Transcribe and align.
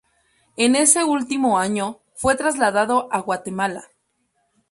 En 0.57 0.75
ese 0.75 1.03
último 1.03 1.59
año, 1.59 1.99
fue 2.15 2.33
trasladado 2.33 3.07
a 3.13 3.19
Guatemala. 3.21 3.83